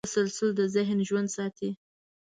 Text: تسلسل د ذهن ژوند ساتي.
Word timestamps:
تسلسل 0.07 0.49
د 0.59 0.61
ذهن 0.75 0.99
ژوند 1.07 1.29
ساتي. 1.35 1.69